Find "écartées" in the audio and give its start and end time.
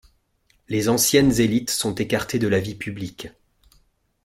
1.93-2.39